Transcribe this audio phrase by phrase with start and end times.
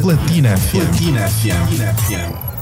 [0.00, 0.80] Platina FM.
[0.80, 2.54] Platina FM.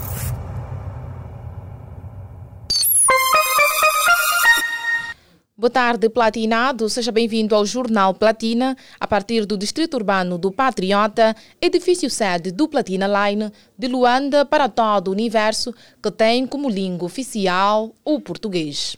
[5.56, 6.88] Boa tarde, Platinado.
[6.88, 12.68] Seja bem-vindo ao Jornal Platina, a partir do Distrito Urbano do Patriota, edifício sede do
[12.68, 18.96] Platina Line, de Luanda para todo o universo, que tem como língua oficial o português.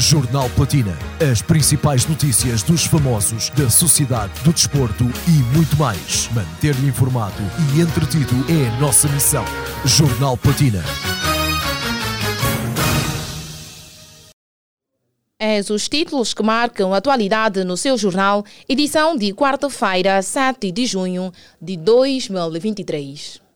[0.00, 0.96] Jornal Platina.
[1.30, 6.28] As principais notícias dos famosos, da sociedade, do desporto e muito mais.
[6.32, 7.42] Manter-lhe informado
[7.74, 9.44] e entretido é a nossa missão.
[9.84, 10.82] Jornal Platina.
[15.38, 20.86] Eis os títulos que marcam a atualidade no seu jornal, edição de quarta-feira, 7 de
[20.86, 21.30] junho
[21.60, 23.49] de 2023.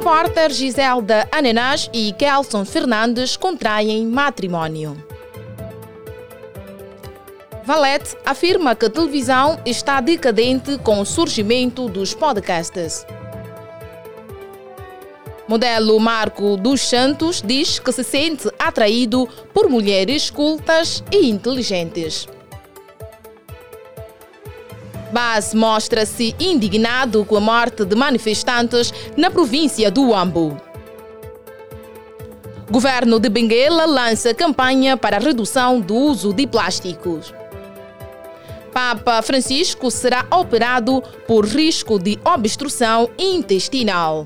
[0.00, 4.96] Repórter Giselda Anenas e Kelson Fernandes contraem matrimónio.
[7.66, 13.04] Valete afirma que a televisão está decadente com o surgimento dos podcasts.
[15.46, 22.26] Modelo Marco dos Santos diz que se sente atraído por mulheres cultas e inteligentes.
[25.12, 30.56] Bas mostra-se indignado com a morte de manifestantes na província do Ambo.
[32.70, 37.34] Governo de Benguela lança campanha para a redução do uso de plásticos.
[38.72, 44.24] Papa Francisco será operado por risco de obstrução intestinal.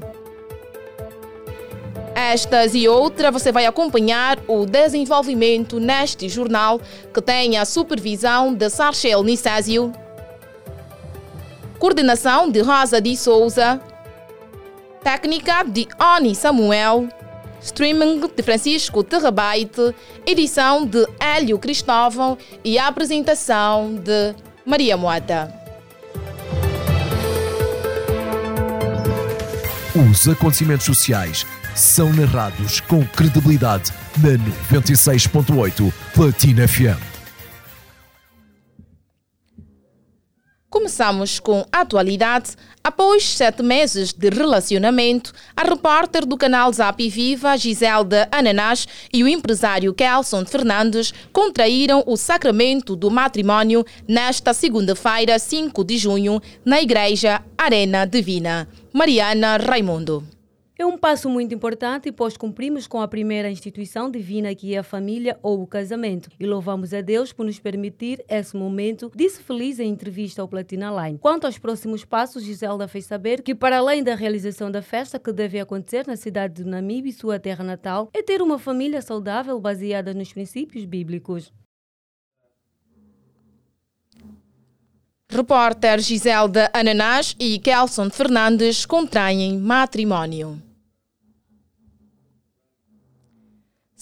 [2.14, 6.78] Estas e outras você vai acompanhar o desenvolvimento neste jornal
[7.12, 9.90] que tem a supervisão de Sarchel Nicásio,
[11.84, 13.78] coordenação de Rosa de Souza,
[15.02, 17.06] técnica de Oni Samuel,
[17.60, 19.94] streaming de Francisco Terrabaite,
[20.26, 25.52] edição de Hélio Cristóvão e apresentação de Maria Moata.
[29.94, 31.44] Os acontecimentos sociais
[31.74, 33.92] são narrados com credibilidade
[34.22, 34.38] na
[34.80, 37.13] 96.8 Platina FM.
[40.74, 42.56] Começamos com a atualidade.
[42.82, 49.28] Após sete meses de relacionamento, a repórter do canal Zap Viva, Giselda Ananás, e o
[49.28, 57.40] empresário Kelson Fernandes contraíram o sacramento do matrimónio nesta segunda-feira, 5 de junho, na Igreja
[57.56, 58.68] Arena Divina.
[58.92, 60.33] Mariana Raimundo.
[60.76, 64.82] É um passo muito importante, pois cumprimos com a primeira instituição divina que é a
[64.82, 66.28] família ou o casamento.
[66.38, 70.90] E louvamos a Deus por nos permitir esse momento, disse feliz em entrevista ao Platina
[70.90, 71.20] Line.
[71.20, 75.32] Quanto aos próximos passos, Giselda fez saber que, para além da realização da festa que
[75.32, 80.12] deve acontecer na cidade de Namibe, sua terra natal, é ter uma família saudável baseada
[80.12, 81.52] nos princípios bíblicos.
[85.34, 90.62] Repórter Giselda Ananás e Kelson Fernandes contraem matrimónio.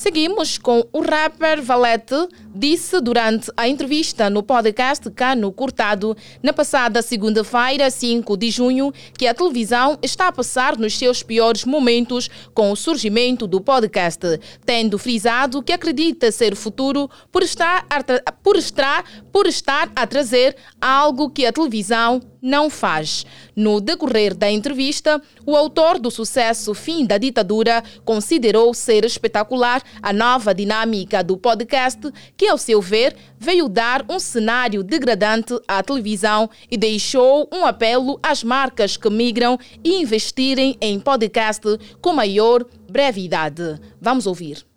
[0.02, 7.00] Seguimos com o rapper Valete, disse durante a entrevista no podcast Cano Cortado, na passada
[7.00, 12.72] segunda-feira, 5 de junho, que a televisão está a passar nos seus piores momentos com
[12.72, 18.56] o surgimento do podcast, tendo frisado que acredita ser o futuro por estar a, por
[18.56, 23.24] estar, por estar a trazer algo que a televisão não faz.
[23.54, 30.12] No decorrer da entrevista, o autor do sucesso Fim da Ditadura considerou ser espetacular a
[30.12, 32.00] nova dinâmica do podcast,
[32.36, 38.18] que, ao seu ver, veio dar um cenário degradante à televisão e deixou um apelo
[38.22, 41.62] às marcas que migram e investirem em podcast
[42.00, 43.80] com maior brevidade.
[44.00, 44.71] Vamos ouvir.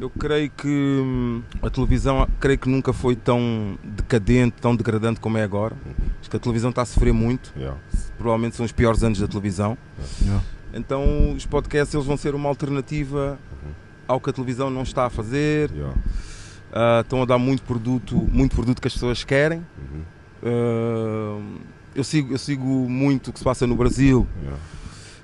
[0.00, 5.38] Eu creio que hum, a televisão creio que nunca foi tão decadente, tão degradante como
[5.38, 5.76] é agora.
[6.20, 7.52] Acho que a televisão está a sofrer muito.
[7.56, 7.78] Yeah.
[8.18, 9.78] Provavelmente são os piores anos da televisão.
[10.22, 10.44] Yeah.
[10.74, 13.70] Então os podcasts eles vão ser uma alternativa uhum.
[14.08, 15.70] ao que a televisão não está a fazer.
[15.70, 15.94] Yeah.
[15.94, 19.64] Uh, estão a dar muito produto, muito produto que as pessoas querem.
[19.78, 20.02] Uhum.
[20.42, 21.60] Uh,
[21.94, 24.26] eu, sigo, eu sigo muito o que se passa no Brasil.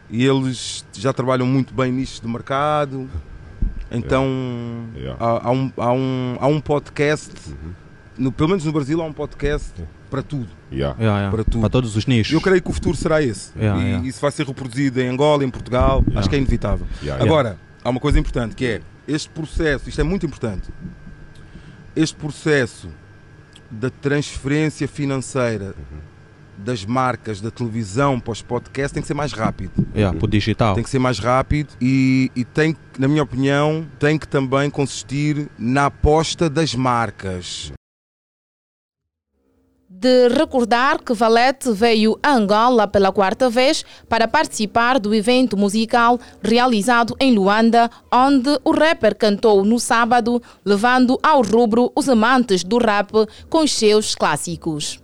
[0.09, 3.09] E eles já trabalham muito bem nicho de mercado.
[3.93, 4.27] Então
[4.97, 5.17] yeah.
[5.19, 7.73] Há, há, um, há, um, há um podcast, uhum.
[8.19, 9.73] no, pelo menos no Brasil, há um podcast
[10.11, 10.49] para tudo.
[10.71, 10.97] Yeah.
[11.01, 11.61] Yeah, para tudo.
[11.61, 12.33] Para todos os nichos.
[12.33, 13.53] Eu creio que o futuro será esse.
[13.59, 16.87] e isso vai ser reproduzido em Angola, em Portugal, acho que é inevitável.
[17.19, 20.69] Agora, há uma coisa importante que é este processo, isto é muito importante.
[21.95, 22.89] Este processo
[23.71, 25.99] da transferência financeira uhum.
[26.59, 29.73] das marcas da televisão para os podcasts tem que ser mais rápido.
[29.95, 30.75] Yeah, para o digital.
[30.75, 34.71] Tem que ser mais rápido e, e tem que na minha opinião, tem que também
[34.71, 37.73] consistir na aposta das marcas
[40.03, 46.19] de recordar que Valete veio a Angola pela quarta vez para participar do evento musical
[46.43, 52.79] realizado em Luanda, onde o rapper cantou no sábado, levando ao rubro os amantes do
[52.79, 53.13] rap
[53.49, 54.99] com os seus clássicos.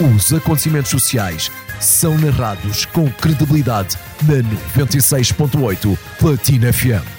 [0.00, 1.48] Os acontecimentos sociais
[1.80, 4.36] são narrados com credibilidade na
[4.84, 7.15] 96.8 Platina FM.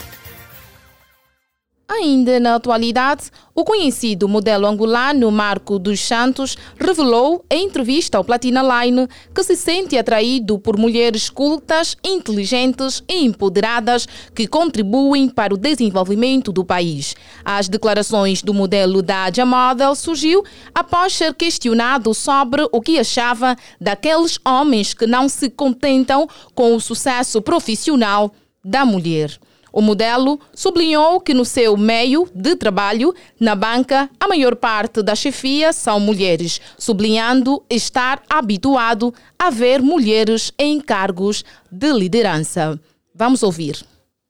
[1.89, 8.61] Ainda na atualidade, o conhecido modelo angolano Marco dos Santos revelou em entrevista ao Platina
[8.61, 14.05] Line que se sente atraído por mulheres cultas, inteligentes e empoderadas
[14.35, 17.15] que contribuem para o desenvolvimento do país.
[17.45, 20.43] As declarações do modelo da Aja Model surgiu
[20.75, 26.81] após ser questionado sobre o que achava daqueles homens que não se contentam com o
[26.81, 29.39] sucesso profissional da mulher.
[29.71, 35.15] O modelo sublinhou que no seu meio de trabalho, na banca, a maior parte da
[35.15, 42.79] chefia são mulheres, sublinhando estar habituado a ver mulheres em cargos de liderança.
[43.13, 43.83] Vamos ouvir.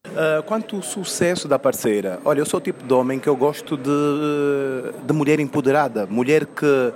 [0.08, 3.36] Uh, quanto ao sucesso da parceira, olha, eu sou o tipo de homem que eu
[3.36, 3.92] gosto de,
[5.06, 6.94] de mulher empoderada, mulher que,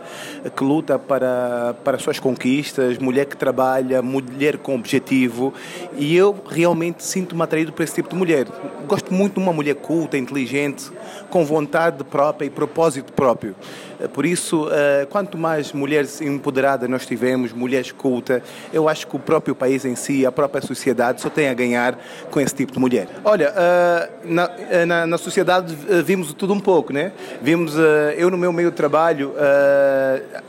[0.55, 5.53] que luta para, para as suas conquistas, mulher que trabalha, mulher com objetivo
[5.97, 8.47] e eu realmente sinto-me atraído por esse tipo de mulher.
[8.87, 10.91] Gosto muito de uma mulher culta, inteligente,
[11.29, 13.55] com vontade própria e propósito próprio.
[14.01, 18.41] Eh, por isso, eh, quanto mais mulheres empoderadas nós tivermos, mulheres cultas,
[18.73, 21.97] eu acho que o próprio país em si, a própria sociedade, só tem a ganhar
[22.29, 23.07] com esse tipo de mulher.
[23.23, 24.49] Olha, eh, na,
[24.85, 27.11] na, na sociedade vimos tudo um pouco, né?
[27.41, 27.75] Vimos,
[28.17, 29.33] eu no meu meio de trabalho,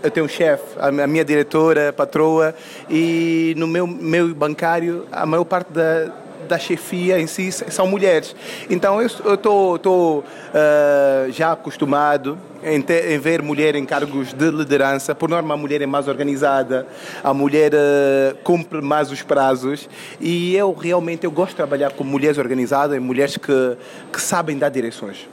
[0.02, 2.54] eu tenho um chefe, a minha diretora, a patroa,
[2.88, 6.10] e no meu meio bancário, a maior parte da
[6.48, 8.34] da chefia em si são mulheres.
[8.68, 15.14] Então eu estou uh, já acostumado em, ter, em, ver mulher em cargos de liderança.
[15.14, 16.86] Por norma, a mulher é mais organizada,
[17.22, 19.88] a mulher uh, cumpre mais os prazos
[20.20, 23.76] e eu realmente eu gosto de trabalhar com mulheres organizadas, mulheres que,
[24.12, 25.28] que sabem dar direções.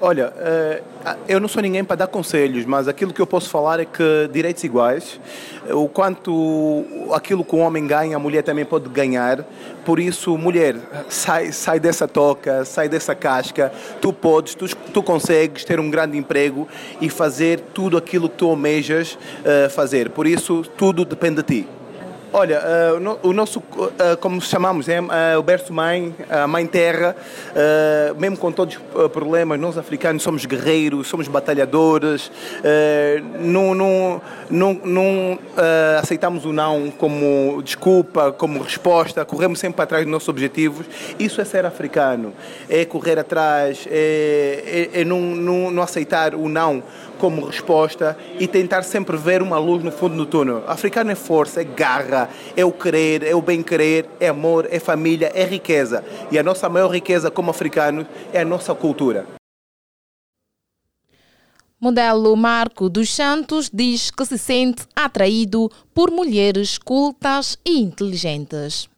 [0.00, 0.82] Olha, eh,
[1.26, 4.30] eu não sou ninguém para dar conselhos, mas aquilo que eu posso falar é que
[4.32, 5.20] direitos iguais,
[5.70, 9.44] o quanto aquilo que o homem ganha, a mulher também pode ganhar.
[9.84, 10.76] Por isso, mulher,
[11.08, 13.72] sai, sai dessa toca, sai dessa casca.
[14.00, 16.68] Tu podes, tu, tu consegues ter um grande emprego
[17.00, 20.10] e fazer tudo aquilo que tu almejas uh, fazer.
[20.10, 21.77] Por isso, tudo depende de ti.
[22.30, 25.06] Olha, uh, o nosso, uh, como chamamos, é uh,
[25.38, 27.16] o berço mãe, a mãe terra,
[28.18, 32.30] mesmo com todos os problemas, nós africanos somos guerreiros, somos batalhadores,
[33.40, 34.20] não, não,
[34.50, 35.38] não, não
[35.98, 40.86] aceitamos o não como desculpa, como resposta, corremos sempre atrás dos nossos objetivos.
[41.18, 42.32] Isso é ser africano,
[42.68, 46.82] é correr atrás, é, é, é não, não, não aceitar o não
[47.18, 50.62] como resposta e tentar sempre ver uma luz no fundo do túnel.
[50.66, 52.17] Africano é força, é garra,
[52.56, 56.02] é o querer, é o bem-querer, é amor, é família, é riqueza.
[56.30, 59.26] E a nossa maior riqueza como africanos é a nossa cultura.
[61.80, 68.88] Modelo Marco dos Santos diz que se sente atraído por mulheres cultas e inteligentes.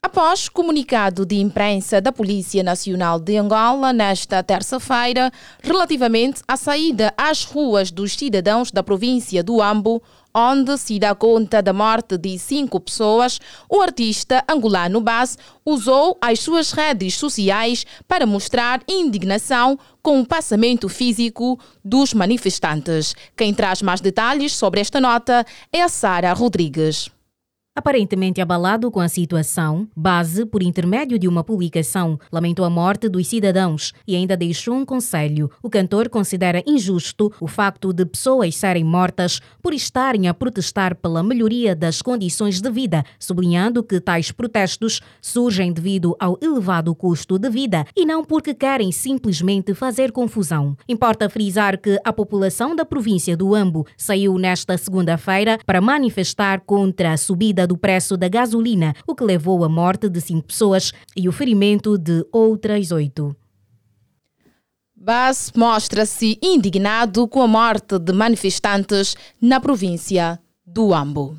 [0.00, 5.32] Após comunicado de imprensa da Polícia Nacional de Angola nesta terça-feira,
[5.62, 10.00] relativamente à saída às ruas dos cidadãos da província do Ambo,
[10.34, 13.38] onde se dá conta da morte de cinco pessoas,
[13.70, 20.88] o artista angolano Bas usou as suas redes sociais para mostrar indignação com o passamento
[20.88, 23.14] físico dos manifestantes.
[23.36, 27.13] Quem traz mais detalhes sobre esta nota é a Sara Rodrigues.
[27.76, 33.26] Aparentemente abalado com a situação, Base, por intermédio de uma publicação, lamentou a morte dos
[33.26, 35.50] cidadãos e ainda deixou um conselho.
[35.60, 41.20] O cantor considera injusto o facto de pessoas serem mortas por estarem a protestar pela
[41.20, 47.50] melhoria das condições de vida, sublinhando que tais protestos surgem devido ao elevado custo de
[47.50, 50.76] vida e não porque querem simplesmente fazer confusão.
[50.88, 57.12] Importa frisar que a população da província do Ambo saiu nesta segunda-feira para manifestar contra
[57.12, 61.28] a subida do preço da gasolina, o que levou à morte de cinco pessoas e
[61.28, 63.36] o ferimento de outras oito.
[64.94, 71.38] Bas mostra-se indignado com a morte de manifestantes na província do Ambo.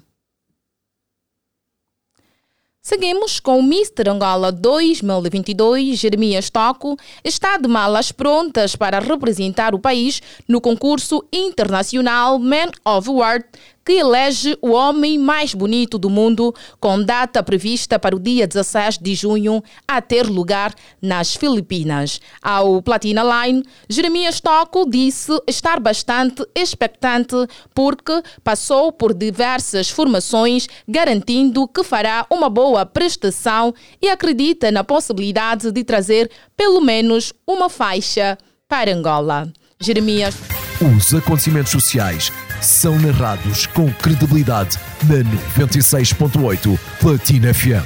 [2.88, 4.08] Seguimos com o Mr.
[4.12, 5.98] Angola 2022.
[5.98, 13.10] Jeremias Toco está de malas prontas para representar o país no concurso internacional Man of
[13.10, 13.46] World
[13.86, 18.98] que elege o homem mais bonito do mundo, com data prevista para o dia 16
[18.98, 22.20] de junho, a ter lugar nas Filipinas.
[22.42, 27.36] Ao Platina Line, Jeremias Toco disse estar bastante expectante
[27.76, 35.72] porque passou por diversas formações, garantindo que fará uma boa prestação e acredita na possibilidade
[35.72, 38.36] de trazer pelo menos uma faixa
[38.68, 39.52] para Angola.
[39.80, 40.36] Jeremias.
[40.82, 42.32] Os acontecimentos sociais
[42.66, 45.18] são narrados com credibilidade na
[45.64, 47.86] 96.8 Platina FM.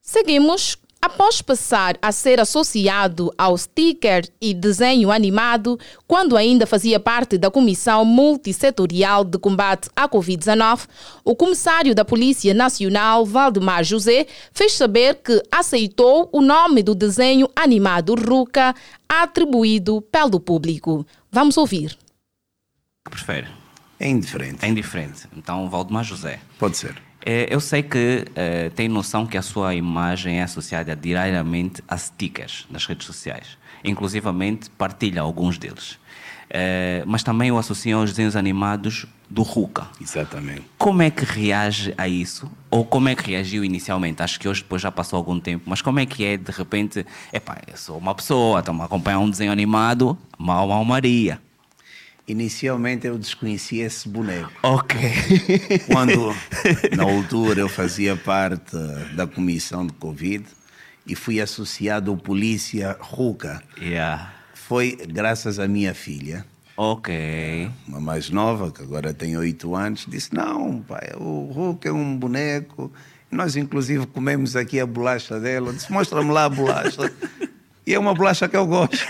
[0.00, 7.38] Seguimos Após passar a ser associado ao sticker e desenho animado, quando ainda fazia parte
[7.38, 10.88] da Comissão Multissetorial de Combate à Covid-19,
[11.24, 17.48] o comissário da Polícia Nacional, Valdemar José, fez saber que aceitou o nome do desenho
[17.54, 18.74] animado Ruca,
[19.08, 21.06] atribuído pelo público.
[21.36, 21.98] Vamos ouvir.
[23.04, 23.46] Prefere?
[24.00, 24.64] É indiferente.
[24.64, 25.28] É indiferente.
[25.36, 26.40] Então, Valdemar José.
[26.58, 26.96] Pode ser.
[27.26, 31.98] É, eu sei que é, tem noção que a sua imagem é associada diariamente a
[31.98, 33.58] stickers nas redes sociais.
[33.84, 35.98] Inclusivamente partilha alguns deles.
[36.48, 39.88] É, mas também o associa aos desenhos animados do Ruka.
[40.00, 40.62] Exatamente.
[40.78, 42.50] Como é que reage a isso?
[42.70, 44.22] Ou como é que reagiu inicialmente?
[44.22, 47.04] Acho que hoje depois já passou algum tempo, mas como é que é de repente,
[47.32, 51.40] epá, eu sou uma pessoa, estou-me a acompanhar um desenho animado, mal, mal Maria.
[52.28, 54.52] Inicialmente eu desconhecia esse boneco.
[54.62, 54.98] Ok.
[55.86, 56.34] Quando,
[56.96, 58.76] na altura, eu fazia parte
[59.14, 60.44] da comissão de Covid
[61.06, 63.62] e fui associado ao Polícia Ruca.
[63.80, 64.35] Yeah.
[64.66, 66.44] Foi graças à minha filha.
[66.76, 67.70] Ok.
[67.86, 72.16] Uma mais nova, que agora tem oito anos, disse: Não, pai, o Ruca é um
[72.16, 72.92] boneco.
[73.30, 75.72] Nós, inclusive, comemos aqui a bolacha dela.
[75.72, 77.12] Disse: Mostra-me lá a bolacha.
[77.86, 79.06] e é uma bolacha que eu gosto.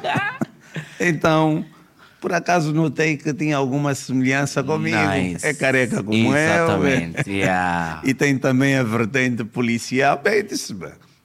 [1.00, 1.64] então
[2.20, 4.96] por acaso notei que tinha alguma semelhança comigo.
[4.96, 5.46] Nice.
[5.46, 7.30] É careca como Exatamente.
[7.30, 7.36] eu.
[7.36, 8.02] Yeah.
[8.04, 10.20] e tem também a vertente policial.
[10.22, 10.76] Bem, disse,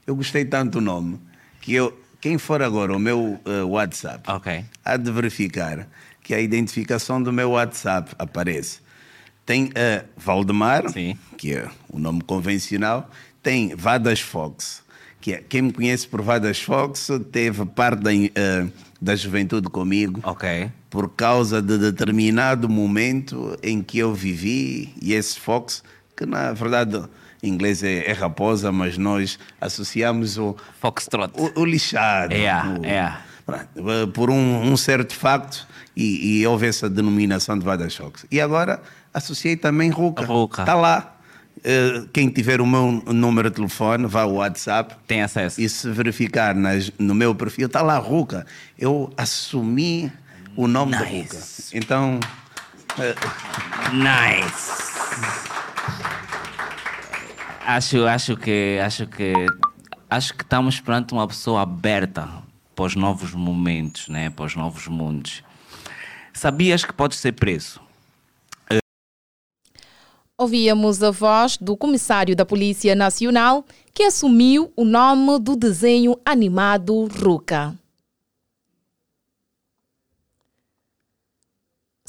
[0.05, 1.19] eu gostei tanto do nome
[1.59, 4.63] que eu, quem for agora o meu uh, WhatsApp, okay.
[4.85, 5.85] há de verificar
[6.21, 8.79] que a identificação do meu WhatsApp aparece.
[9.45, 11.17] Tem uh, Valdemar, Sim.
[11.37, 13.11] que é o nome convencional,
[13.41, 14.83] tem Vadas Fox,
[15.19, 20.21] que é, quem me conhece por Vadas Fox teve parte da, uh, da juventude comigo.
[20.89, 25.83] Por causa de determinado momento em que eu vivi e esse Fox,
[26.15, 27.03] que na verdade
[27.43, 32.85] em inglês é, é raposa, mas nós associamos o Foxtrot, o, o lixado, yeah, o,
[32.85, 33.21] yeah.
[34.13, 38.25] por um, um, certo facto e, e, houve essa denominação de Vada Fox.
[38.31, 38.81] E agora
[39.13, 40.23] associei também Ruca.
[40.23, 41.09] Está lá.
[41.57, 44.95] Uh, quem tiver o meu número de telefone, vá ao WhatsApp.
[45.05, 45.62] Tem acesso.
[45.62, 48.45] E se verificar nas, no meu perfil, está lá Ruca.
[48.77, 50.12] Eu assumi
[50.55, 51.03] o nome nice.
[51.03, 51.38] da Ruca.
[51.73, 52.19] Então.
[52.97, 53.93] Uh...
[53.93, 55.52] Nice!
[57.65, 58.79] Acho, acho que.
[58.84, 59.34] Acho que.
[60.10, 62.29] Acho que estamos perante uma pessoa aberta
[62.75, 64.29] para os novos momentos, né?
[64.29, 65.43] para os novos mundos.
[66.34, 67.82] Sabias que podes ser preso?
[70.38, 77.05] Ouvíamos a voz do comissário da Polícia Nacional que assumiu o nome do desenho animado
[77.05, 77.75] Ruca.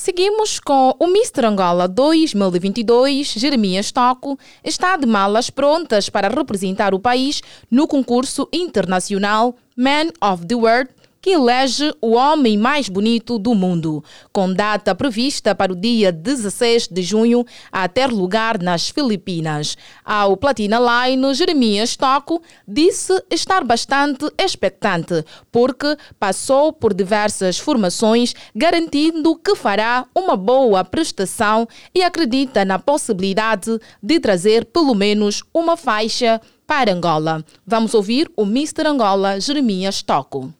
[0.04, 1.46] Seguimos com o Mr.
[1.46, 3.26] Angola 2022.
[3.38, 10.44] Jeremias Toco está de malas prontas para representar o país no concurso internacional Man of
[10.44, 10.90] the World
[11.24, 16.88] que elege o homem mais bonito do mundo, com data prevista para o dia 16
[16.88, 19.74] de junho, a ter lugar nas Filipinas.
[20.04, 29.34] Ao Platina Line, Jeremias Toco disse estar bastante expectante, porque passou por diversas formações, garantindo
[29.34, 36.38] que fará uma boa prestação e acredita na possibilidade de trazer pelo menos uma faixa
[36.66, 37.42] para Angola.
[37.66, 38.86] Vamos ouvir o Mr.
[38.86, 40.52] Angola Jeremias Toco.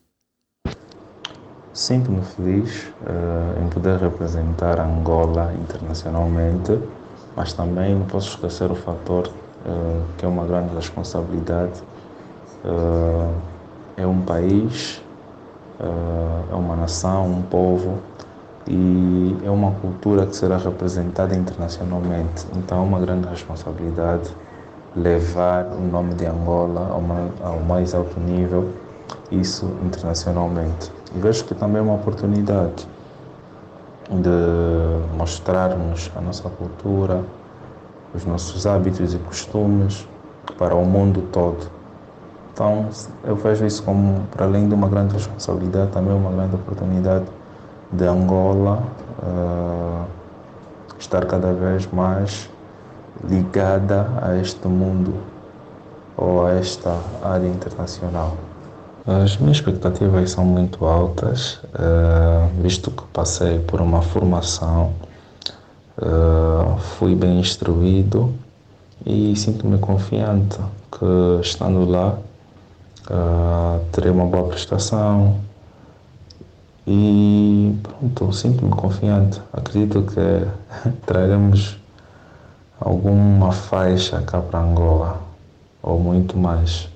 [1.74, 6.78] Sinto-me feliz uh, em poder representar Angola internacionalmente,
[7.34, 11.82] mas também não posso esquecer o fator uh, que é uma grande responsabilidade.
[12.64, 13.34] Uh,
[13.96, 15.02] é um país,
[16.50, 17.98] é uma nação, um povo
[18.66, 22.46] e é uma cultura que será representada internacionalmente.
[22.56, 24.30] Então é uma grande responsabilidade
[24.96, 28.70] levar o nome de Angola ao mais, ao mais alto nível,
[29.30, 30.93] isso internacionalmente.
[31.14, 32.88] Vejo que também é uma oportunidade
[34.10, 37.22] de mostrarmos a nossa cultura,
[38.14, 40.06] os nossos hábitos e costumes
[40.58, 41.70] para o mundo todo.
[42.52, 42.88] Então,
[43.24, 47.24] eu vejo isso como, para além de uma grande responsabilidade, também uma grande oportunidade
[47.92, 48.82] de Angola
[49.22, 50.04] uh,
[50.98, 52.48] estar cada vez mais
[53.28, 55.14] ligada a este mundo
[56.16, 58.36] ou a esta área internacional.
[59.06, 64.94] As minhas expectativas são muito altas, uh, visto que passei por uma formação,
[65.98, 68.32] uh, fui bem instruído
[69.04, 70.58] e sinto-me confiante
[70.90, 72.18] que estando lá
[73.10, 75.38] uh, terei uma boa prestação
[76.86, 79.38] e pronto, sinto-me confiante.
[79.52, 81.78] Acredito que traremos
[82.80, 85.20] alguma faixa cá para Angola
[85.82, 86.88] ou muito mais.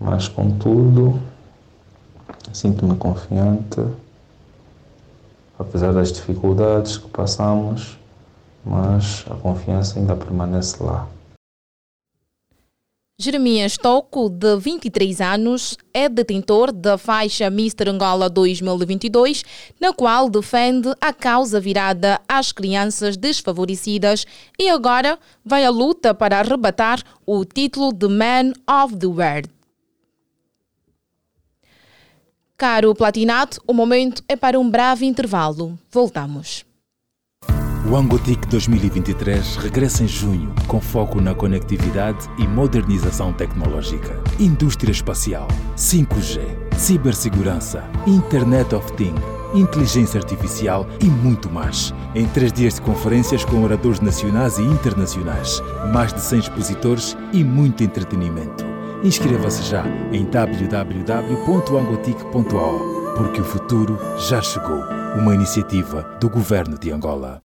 [0.00, 1.18] Mas contudo,
[2.58, 3.80] sinto-me confiante,
[5.56, 7.96] apesar das dificuldades que passamos,
[8.64, 11.06] mas a confiança ainda permanece lá.
[13.20, 17.90] Jeremias Toco, de 23 anos, é detentor da faixa Mr.
[17.90, 19.44] Angola 2022,
[19.80, 24.24] na qual defende a causa virada às crianças desfavorecidas
[24.56, 29.57] e agora vai à luta para arrebatar o título de Man of the World.
[32.60, 35.78] Caro Platinato, o momento é para um breve intervalo.
[35.92, 36.66] Voltamos.
[37.88, 45.46] O Angotic 2023 regressa em junho com foco na conectividade e modernização tecnológica, indústria espacial,
[45.76, 46.40] 5G,
[46.76, 49.22] cibersegurança, Internet of Things,
[49.54, 51.94] inteligência artificial e muito mais.
[52.12, 55.62] Em três dias de conferências com oradores nacionais e internacionais,
[55.92, 58.77] mais de 100 expositores e muito entretenimento.
[59.02, 64.82] Inscreva-se já em www.angotic.ao, porque o futuro já chegou.
[65.16, 67.40] Uma iniciativa do Governo de Angola.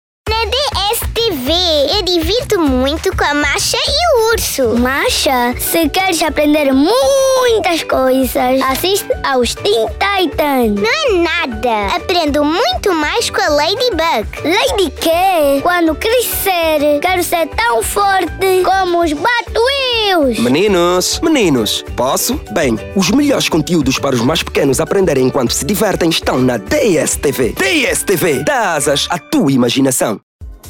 [1.53, 1.97] TV.
[1.97, 4.81] Eu divirto muito com a Masha e o urso.
[4.81, 10.81] Masha, se queres aprender muitas coisas, assiste aos Teen Titans.
[10.81, 11.95] Não é nada.
[11.97, 14.29] Aprendo muito mais com a Ladybug.
[14.45, 15.61] Lady quê?
[15.63, 20.39] Quando crescer, quero ser tão forte como os Batwheels.
[20.39, 22.41] Meninos, meninos, posso?
[22.53, 27.55] Bem, os melhores conteúdos para os mais pequenos aprenderem enquanto se divertem estão na DSTV.
[27.59, 30.21] DSTV, dá asas à tua imaginação.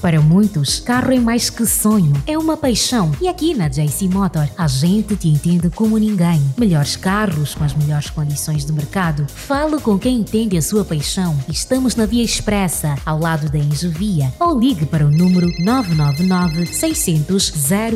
[0.02, 3.12] Para muitos, carro é mais que sonho, é uma paixão.
[3.20, 6.42] E aqui na JC Motor, a gente te entende como ninguém.
[6.58, 9.24] Melhores carros com as melhores condições de mercado.
[9.32, 11.38] Fale com quem entende a sua paixão.
[11.48, 14.34] Estamos na Via Expressa, ao lado da Enjovia.
[14.40, 17.92] Ou ligue para o número 999 600 000.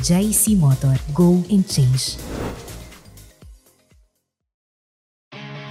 [0.00, 0.98] JC Motor.
[1.12, 2.16] Go and Change.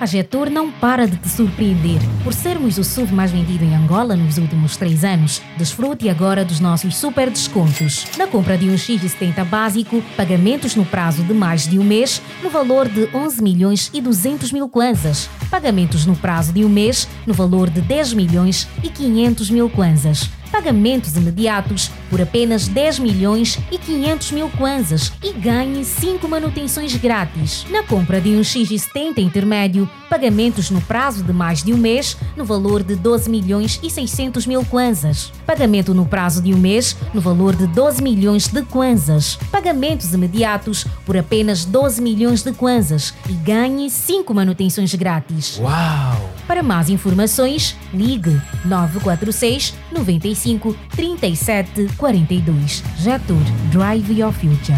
[0.02, 2.00] A Getor não para de te surpreender.
[2.24, 6.60] Por sermos o SUV mais vendido em Angola nos últimos três anos, desfrute agora dos
[6.60, 8.08] nossos super descontos.
[8.18, 12.50] Na compra de um X70 básico, pagamentos no prazo de mais de um mês, no
[12.50, 15.30] valor de 11 milhões e 200 mil kwanzas.
[15.52, 20.28] Pagamentos no prazo de um mês, no valor de 10 milhões e 500 mil kwanzas
[20.52, 27.66] pagamentos imediatos por apenas 10 milhões e 500 mil kwanzas e ganhe 5 manutenções grátis.
[27.70, 32.44] Na compra de um X70 intermédio, pagamentos no prazo de mais de um mês no
[32.44, 35.32] valor de 12 milhões e 600 mil kwanzas.
[35.46, 39.38] Pagamento no prazo de um mês no valor de 12 milhões de kwanzas.
[39.52, 45.58] Pagamentos imediatos por apenas 12 milhões de kwanzas e ganhe 5 manutenções grátis.
[45.60, 46.41] Uau!
[46.48, 52.84] Para mais informações, ligue 946 95 35 37 42.
[52.98, 53.38] Jetur
[53.72, 54.78] Drive Your Future.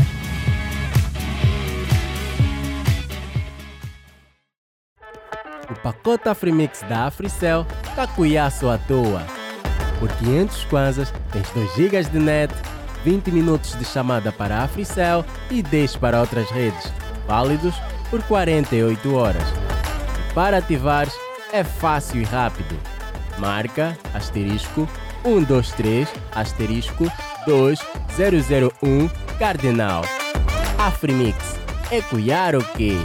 [5.69, 9.25] O pacote Afrimix da Africell está cuiaço à toa.
[9.99, 12.53] Por 500 kwanzas tens 2 GB de net,
[13.03, 16.91] 20 minutos de chamada para a Africell e 10 para outras redes,
[17.27, 17.75] válidos
[18.09, 19.43] por 48 horas.
[20.33, 21.13] Para ativares
[21.53, 22.77] é fácil e rápido.
[23.37, 24.89] Marca asterisco
[25.23, 27.05] 123 asterisco
[27.45, 30.03] 2001 Cardinal.
[30.77, 31.37] Afrimix.
[31.91, 32.97] É cuiar o quê?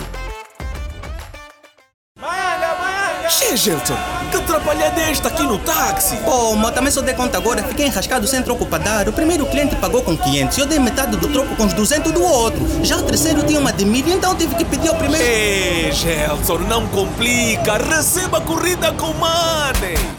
[3.49, 3.97] Che, Gelson,
[4.31, 6.19] que atrapalhada é esta aqui no táxi?
[6.19, 7.63] Pô, mas também só dei conta agora.
[7.63, 9.09] Fiquei enrascado sem troco para dar.
[9.09, 12.13] O primeiro cliente pagou com 500 e eu dei metade do troco com os 200
[12.13, 12.61] do outro.
[12.85, 15.25] Já o terceiro tinha uma de mil, então tive que pedir ao primeiro.
[15.25, 17.79] Ei, Gelson, não complica.
[17.79, 20.18] Receba a corrida com money.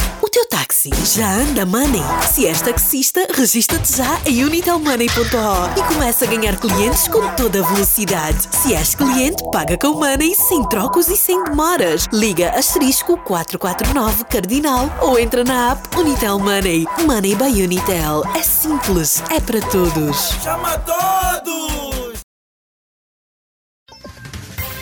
[0.87, 2.01] Já anda money?
[2.31, 7.67] Se és taxista, registra-te já em unitalmoney.com e começa a ganhar clientes com toda a
[7.67, 8.47] velocidade.
[8.51, 12.07] Se és cliente, paga com money sem trocos e sem demoras.
[12.13, 16.87] Liga asterisco 449 Cardinal ou entra na app Unitel Money.
[17.05, 18.23] Money by Unitel.
[18.33, 20.29] É simples, é para todos.
[20.41, 22.19] Chama todos!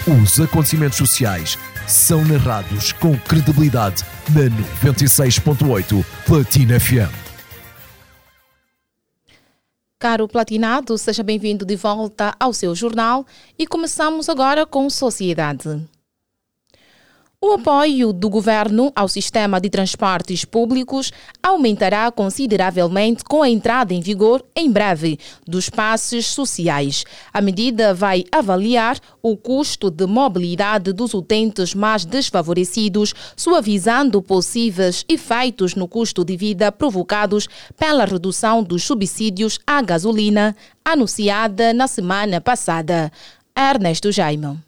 [0.08, 1.58] Os acontecimentos sociais
[1.88, 7.28] são narrados com credibilidade na 96.8 Platina FM.
[9.98, 13.26] Caro Platinado, seja bem-vindo de volta ao seu jornal
[13.58, 15.82] e começamos agora com Sociedade.
[17.40, 24.02] O apoio do governo ao sistema de transportes públicos aumentará consideravelmente com a entrada em
[24.02, 27.06] vigor, em breve, dos passes sociais.
[27.32, 35.76] A medida vai avaliar o custo de mobilidade dos utentes mais desfavorecidos, suavizando possíveis efeitos
[35.76, 37.48] no custo de vida provocados
[37.78, 43.12] pela redução dos subsídios à gasolina, anunciada na semana passada.
[43.56, 44.67] Ernesto Jaime.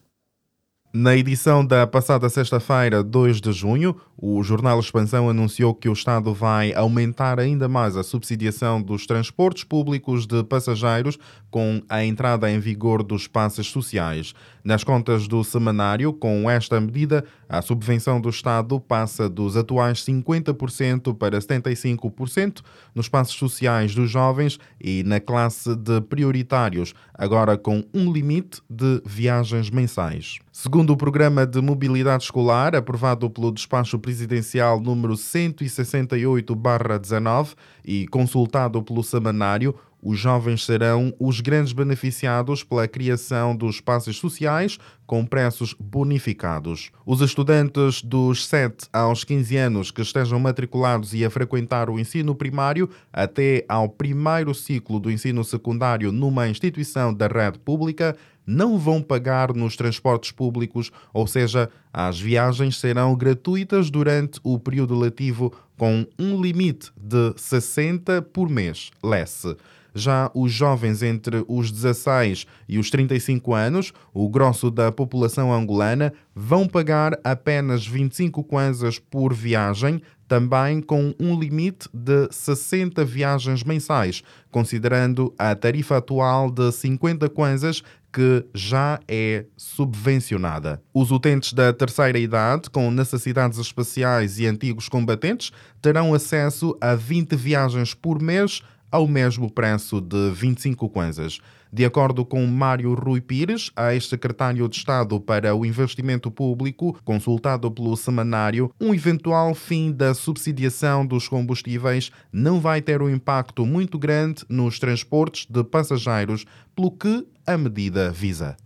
[0.92, 6.34] Na edição da passada sexta-feira, 2 de junho, o jornal Expansão anunciou que o Estado
[6.34, 11.20] vai aumentar ainda mais a subsidiação dos transportes públicos de passageiros
[11.52, 14.34] com a entrada em vigor dos passes sociais.
[14.64, 21.16] Nas contas do semanário, com esta medida, a subvenção do Estado passa dos atuais 50%
[21.16, 22.62] para 75%
[22.96, 29.04] nos passos sociais dos jovens e na classe de prioritários, agora com um limite de
[29.06, 30.40] viagens mensais.
[30.62, 39.02] Segundo o Programa de Mobilidade Escolar, aprovado pelo Despacho Presidencial número 168-19 e consultado pelo
[39.02, 46.92] Semanário, os jovens serão os grandes beneficiados pela criação dos passos sociais com preços bonificados.
[47.06, 52.36] Os estudantes dos 7 aos 15 anos que estejam matriculados e a frequentar o ensino
[52.36, 58.16] primário até ao primeiro ciclo do ensino secundário numa instituição da rede pública
[58.50, 64.98] não vão pagar nos transportes públicos, ou seja, as viagens serão gratuitas durante o período
[64.98, 68.90] letivo com um limite de 60 por mês.
[69.04, 69.56] Lesse.
[69.94, 76.14] Já os jovens entre os 16 e os 35 anos, o grosso da população angolana,
[76.36, 84.22] vão pagar apenas 25 kwanzas por viagem, também com um limite de 60 viagens mensais,
[84.52, 90.82] considerando a tarifa atual de 50 kwanzas que já é subvencionada.
[90.94, 97.36] Os utentes da terceira idade, com necessidades especiais e antigos combatentes, terão acesso a 20
[97.36, 101.40] viagens por mês ao mesmo preço de 25 kwanzas.
[101.72, 107.96] De acordo com Mário Rui Pires, ex-secretário de Estado para o Investimento Público, consultado pelo
[107.96, 114.44] semanário, um eventual fim da subsidiação dos combustíveis não vai ter um impacto muito grande
[114.50, 116.44] nos transportes de passageiros,
[116.76, 118.58] pelo que a medida visa.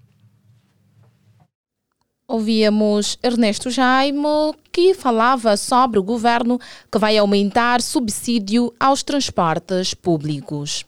[2.25, 6.57] Ouvíamos Ernesto Jaime, que falava sobre o governo
[6.89, 10.85] que vai aumentar subsídio aos transportes públicos.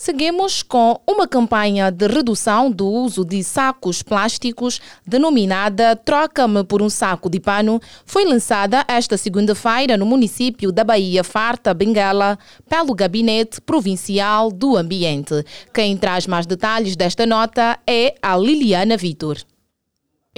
[0.00, 6.88] Seguimos com uma campanha de redução do uso de sacos plásticos denominada Troca-me por um
[6.88, 7.80] saco de pano.
[8.06, 12.38] Foi lançada esta segunda-feira no município da Bahia Farta, Benguela,
[12.70, 15.44] pelo Gabinete Provincial do Ambiente.
[15.74, 19.38] Quem traz mais detalhes desta nota é a Liliana Vitor.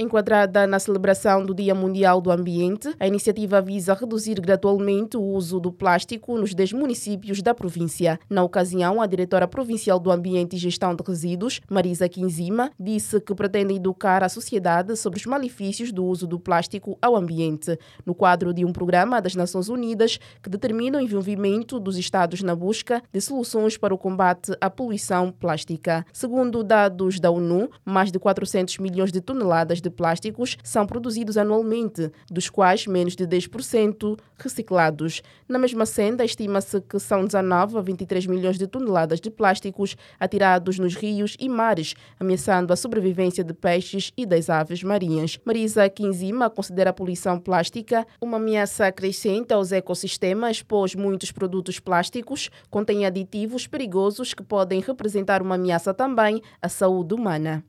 [0.01, 5.59] Enquadrada na celebração do Dia Mundial do Ambiente, a iniciativa visa reduzir gradualmente o uso
[5.59, 8.19] do plástico nos 10 municípios da província.
[8.27, 13.35] Na ocasião, a diretora provincial do Ambiente e Gestão de Resíduos, Marisa Quinzima, disse que
[13.35, 18.55] pretende educar a sociedade sobre os malefícios do uso do plástico ao ambiente, no quadro
[18.55, 23.21] de um programa das Nações Unidas que determina o envolvimento dos Estados na busca de
[23.21, 26.03] soluções para o combate à poluição plástica.
[26.11, 32.11] Segundo dados da ONU, mais de 400 milhões de toneladas de plásticos são produzidos anualmente,
[32.29, 35.21] dos quais menos de 10% reciclados.
[35.47, 40.79] Na mesma senda, estima-se que são 19 a 23 milhões de toneladas de plásticos atirados
[40.79, 45.39] nos rios e mares, ameaçando a sobrevivência de peixes e das aves marinhas.
[45.45, 52.49] Marisa Quinzima considera a poluição plástica uma ameaça crescente aos ecossistemas, pois muitos produtos plásticos
[52.69, 57.63] contêm aditivos perigosos que podem representar uma ameaça também à saúde humana.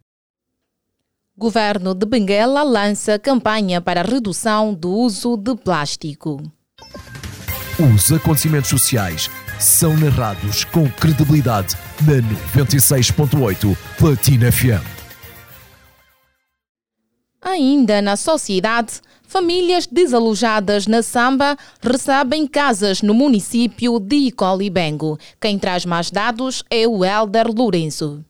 [1.36, 6.42] Governo de Benguela lança campanha para a redução do uso de plástico.
[7.78, 12.20] Os acontecimentos sociais são narrados com credibilidade na
[12.62, 14.84] 96.8 Platina FM.
[17.40, 25.18] Ainda na sociedade, famílias desalojadas na Samba recebem casas no município de Icolibengo.
[25.40, 28.22] Quem traz mais dados é o Elder Lourenço.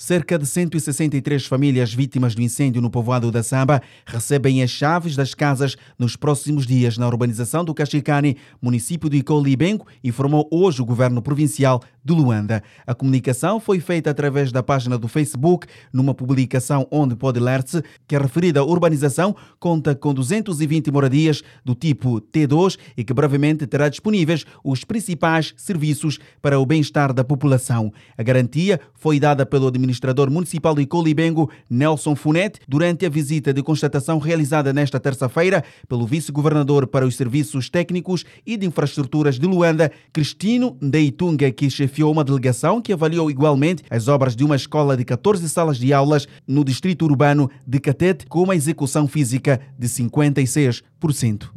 [0.00, 5.34] Cerca de 163 famílias vítimas do incêndio no povoado da Samba recebem as chaves das
[5.34, 11.20] casas nos próximos dias na urbanização do Cachicane, município do Icolibengo, informou hoje o governo
[11.20, 12.62] provincial de Luanda.
[12.86, 18.16] A comunicação foi feita através da página do Facebook, numa publicação onde pode ler-se que
[18.16, 24.46] a referida urbanização conta com 220 moradias do tipo T2 e que brevemente terá disponíveis
[24.64, 27.92] os principais serviços para o bem-estar da população.
[28.16, 29.89] A garantia foi dada pelo administrador
[30.30, 36.86] municipal de Colibengo, Nelson Funete, durante a visita de constatação realizada nesta terça-feira pelo vice-governador
[36.86, 42.80] para os serviços técnicos e de infraestruturas de Luanda, Cristino Ndeitunga, que chefiou uma delegação
[42.80, 47.04] que avaliou igualmente as obras de uma escola de 14 salas de aulas no distrito
[47.04, 51.50] urbano de Catete, com uma execução física de 56%.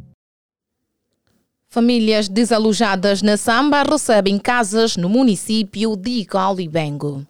[1.74, 7.26] Famílias desalojadas na Samba recebem casas no município de Colibengo.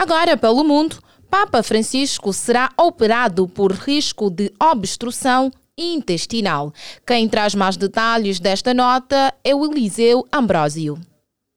[0.00, 0.96] Agora, pelo mundo,
[1.28, 6.72] Papa Francisco será operado por risco de obstrução intestinal.
[7.06, 10.98] Quem traz mais detalhes desta nota é o Eliseu Ambrósio.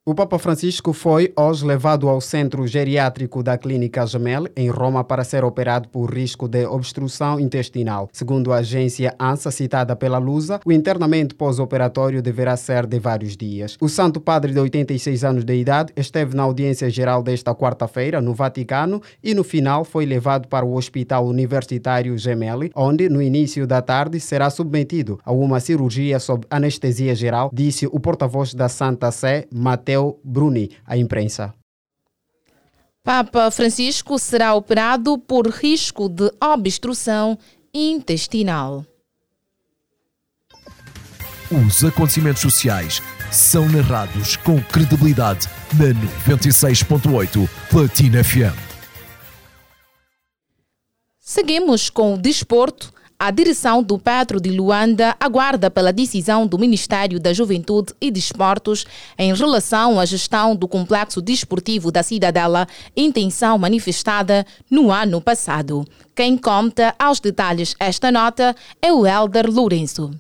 [0.06, 5.24] O Papa Francisco foi hoje levado ao centro geriátrico da Clínica Gemel, em Roma, para
[5.24, 8.10] ser operado por risco de obstrução intestinal.
[8.12, 13.78] Segundo a agência ANSA, citada pela Lusa, o internamento pós-operatório deverá ser de vários dias.
[13.80, 18.34] O Santo Padre, de 86 anos de idade, esteve na audiência geral desta quarta-feira, no
[18.34, 23.82] Vaticano, e no final foi levado para o Hospital Universitário Gemelli, onde, no início da
[23.82, 29.46] tarde, será submetido a uma cirurgia sob anestesia geral, disse o porta-voz da Santa Sé,
[29.50, 31.54] Mateus Matteo Bruni à imprensa.
[33.04, 37.38] Papa Francisco será operado por risco de obstrução
[37.74, 38.86] intestinal.
[41.52, 43.02] Os acontecimentos sociais
[43.32, 45.90] são narrados com credibilidade na
[46.34, 48.58] 96.8 Platina FM.
[51.20, 57.20] Seguimos com o desporto a direção do Petro de Luanda aguarda pela decisão do Ministério
[57.20, 58.86] da Juventude e Desportos
[59.18, 65.86] em relação à gestão do complexo desportivo da Cidadela, intenção manifestada no ano passado.
[66.16, 70.12] Quem conta aos detalhes esta nota é o Elder Lourenço.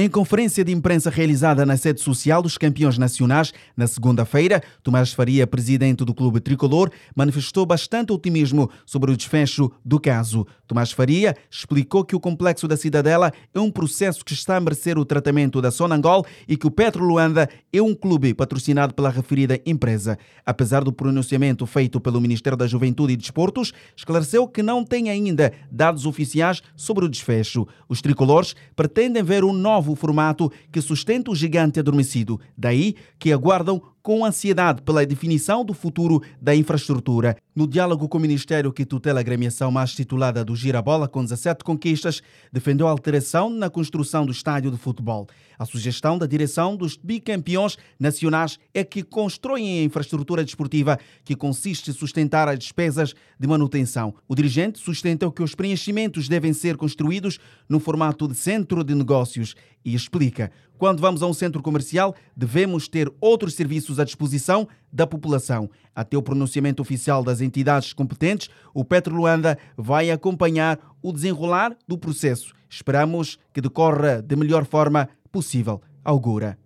[0.00, 5.44] Em conferência de imprensa realizada na sede social dos campeões nacionais na segunda-feira, Tomás Faria,
[5.44, 10.46] presidente do clube tricolor, manifestou bastante otimismo sobre o desfecho do caso.
[10.68, 14.96] Tomás Faria explicou que o complexo da Cidadela é um processo que está a merecer
[14.96, 19.60] o tratamento da Sonangol e que o Petro Luanda é um clube patrocinado pela referida
[19.66, 20.16] empresa.
[20.46, 25.52] Apesar do pronunciamento feito pelo Ministério da Juventude e Desportos, esclareceu que não tem ainda
[25.68, 27.66] dados oficiais sobre o desfecho.
[27.88, 32.40] Os tricolores pretendem ver um novo novo formato que sustenta o gigante adormecido.
[32.56, 37.36] Daí que aguardam com ansiedade pela definição do futuro da infraestrutura.
[37.54, 41.62] No diálogo com o Ministério que tutela a gremiação mais titulada do Girabola, com 17
[41.62, 45.26] conquistas, defendeu alteração na construção do estádio de futebol.
[45.58, 51.90] A sugestão da direção dos bicampeões nacionais é que constroem a infraestrutura desportiva que consiste
[51.90, 54.14] em sustentar as despesas de manutenção.
[54.26, 59.54] O dirigente sustentou que os preenchimentos devem ser construídos no formato de centro de negócios
[59.84, 65.06] e explica quando vamos a um centro comercial, devemos ter outros serviços à disposição da
[65.06, 65.68] população.
[65.94, 71.98] Até o pronunciamento oficial das entidades competentes, o Petro Luanda vai acompanhar o desenrolar do
[71.98, 72.54] processo.
[72.70, 75.82] Esperamos que decorra da melhor forma possível.
[76.04, 76.56] Augura.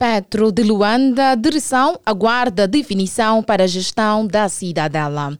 [0.00, 5.36] Petro de Luanda, direção aguarda definição para a gestão da cidadela.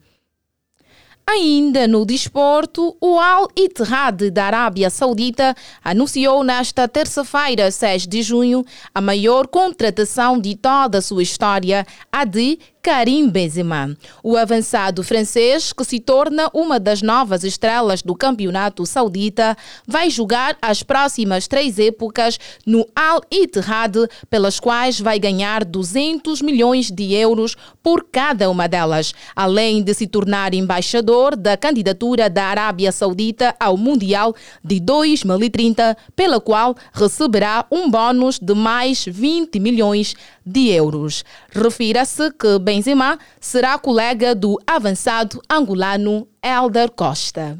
[1.31, 8.65] Ainda no desporto, o Al Ittihad da Arábia Saudita anunciou nesta terça-feira, 6 de junho,
[8.95, 15.73] a maior contratação de toda a sua história, a de Karim Benzema, o avançado francês
[15.73, 21.77] que se torna uma das novas estrelas do campeonato saudita, vai jogar as próximas três
[21.77, 23.95] épocas no Al Ittihad,
[24.29, 30.07] pelas quais vai ganhar 200 milhões de euros por cada uma delas, além de se
[30.07, 37.89] tornar embaixador da candidatura da Arábia Saudita ao Mundial de 2030, pela qual receberá um
[37.89, 40.15] bônus de mais 20 milhões
[40.45, 41.23] de euros.
[41.51, 47.57] Refira-se que Benzema será colega do avançado angolano Elder Costa.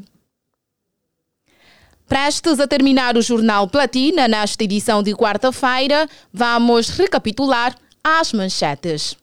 [2.06, 9.16] Prestes a terminar o Jornal Platina nesta edição de quarta-feira, vamos recapitular as manchetes.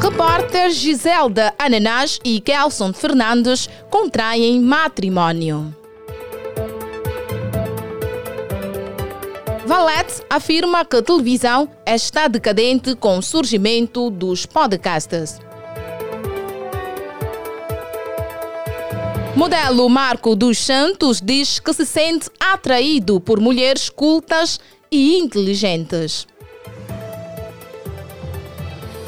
[0.00, 5.75] Repórter Giselda Ananás e Kelson Fernandes contraem matrimónio.
[9.66, 15.40] Valete afirma que a televisão está decadente com o surgimento dos podcasts.
[19.34, 26.28] Modelo Marco dos Santos diz que se sente atraído por mulheres cultas e inteligentes.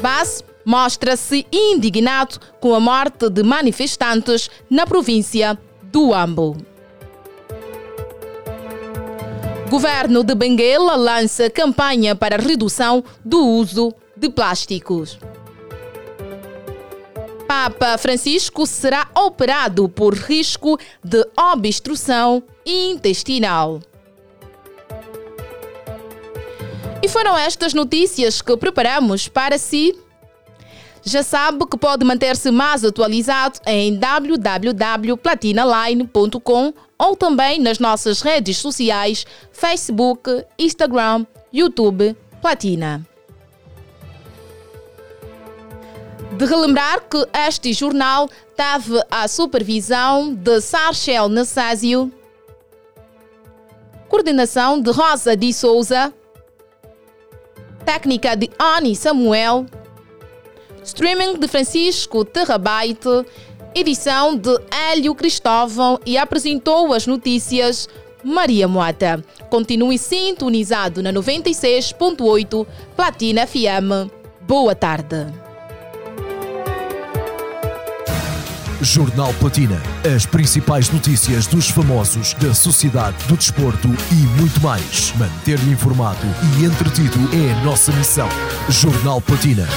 [0.01, 6.57] Bass mostra-se indignado com a morte de manifestantes na província do Ambo.
[9.69, 15.19] Governo de Benguela lança campanha para redução do uso de plásticos.
[17.47, 23.79] Papa Francisco será operado por risco de obstrução intestinal.
[27.03, 29.95] E foram estas notícias que preparamos para si.
[31.03, 39.25] Já sabe que pode manter-se mais atualizado em www.platinaline.com ou também nas nossas redes sociais
[39.51, 43.05] Facebook, Instagram, YouTube, Platina.
[46.37, 52.11] De relembrar que este jornal teve a supervisão de Sarchel Nassásio,
[54.07, 56.13] coordenação de Rosa de Souza,
[57.85, 59.65] técnica de Ani Samuel,
[60.89, 63.25] streaming de Francisco Terrabaite,
[63.75, 67.87] edição de Hélio Cristóvão e apresentou as notícias
[68.23, 69.23] Maria Moata.
[69.49, 74.11] Continue sintonizado na 96.8 Platina FM.
[74.41, 75.27] Boa tarde.
[78.81, 79.79] Jornal Platina.
[80.15, 85.13] As principais notícias dos famosos, da sociedade, do desporto e muito mais.
[85.17, 86.25] Manter-lhe informado
[86.57, 88.29] e entretido é a nossa missão.
[88.69, 89.67] Jornal Platina.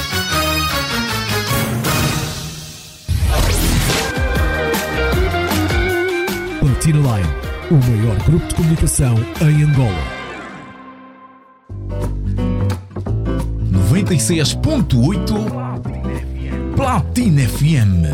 [6.83, 7.31] Platina Line,
[7.71, 10.03] o maior grupo de comunicação em Angola.
[13.89, 18.11] 96.8 Platina FM.